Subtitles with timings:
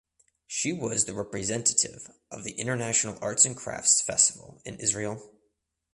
[0.47, 5.21] She was the representative of the International Arts and Crafts Festival in Israel.